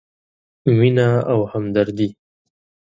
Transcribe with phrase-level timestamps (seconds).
[0.77, 2.07] مینه او همدردي: